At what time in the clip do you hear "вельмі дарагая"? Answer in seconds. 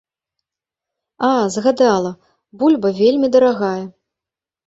3.01-3.83